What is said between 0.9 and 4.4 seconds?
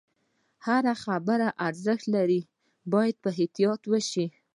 خبره ارزښت لري، باید احتیاط وشي.